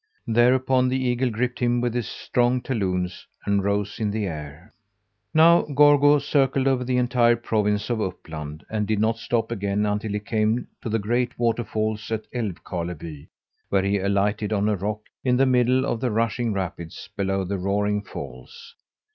[0.25, 4.73] Thereupon the eagle gripped him with his strong talons, and rose in the air.
[5.31, 10.13] Now Gorgo circled over the entire province of Uppland and did not stop again until
[10.13, 13.27] he came to the great water falls at Älvkarleby
[13.69, 17.59] where he alighted on a rock in the middle of the rushing rapids below the
[17.59, 18.73] roaring falls.